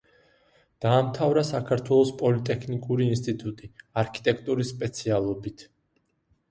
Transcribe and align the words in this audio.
დაამთავრა 0.85 1.43
საქართველოს 1.49 2.13
პოლიტექნიკური 2.23 3.07
ინსტიტუტი, 3.17 3.71
არქიტექტორის 4.05 4.75
სპეციალობით. 4.77 5.71